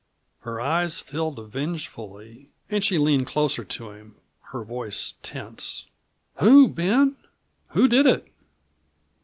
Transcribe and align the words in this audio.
Her 0.39 0.59
eyes 0.59 0.99
filled 0.99 1.51
vengefully, 1.51 2.49
and 2.71 2.83
she 2.83 2.97
leaned 2.97 3.27
closer 3.27 3.63
to 3.63 3.91
him, 3.91 4.15
her 4.45 4.63
voice 4.63 5.13
tense. 5.21 5.85
"Who, 6.37 6.67
Ben? 6.69 7.17
Who 7.73 7.87
did 7.87 8.07
it?" 8.07 8.27